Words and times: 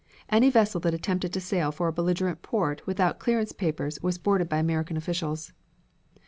Any 0.29 0.49
vessel 0.49 0.79
that 0.79 0.95
attempted 0.95 1.31
to 1.33 1.39
sail 1.39 1.71
for 1.71 1.87
a 1.87 1.93
belligerent 1.93 2.41
port 2.41 2.81
without 2.87 3.19
clearance 3.19 3.51
papers 3.51 4.01
was 4.01 4.17
boarded 4.17 4.49
by 4.49 4.57
American 4.57 4.97
officials. 4.97 5.53